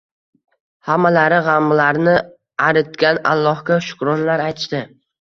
Hammalari 0.89 1.41
g`amlarni 1.49 2.17
aritgan 2.71 3.23
Allohga 3.37 3.81
shukronalar 3.93 4.49
aytishdi 4.51 4.87